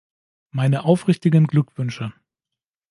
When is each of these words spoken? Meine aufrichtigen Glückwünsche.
Meine 0.49 0.79
aufrichtigen 0.85 1.45
Glückwünsche. 1.45 2.11